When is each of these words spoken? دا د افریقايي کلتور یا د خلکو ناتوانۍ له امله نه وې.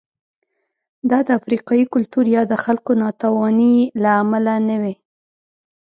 دا 1.09 1.19
د 1.27 1.29
افریقايي 1.39 1.85
کلتور 1.93 2.25
یا 2.35 2.41
د 2.51 2.53
خلکو 2.63 2.91
ناتوانۍ 3.03 3.75
له 4.01 4.09
امله 4.21 4.55
نه 4.67 4.75
وې. 4.81 4.95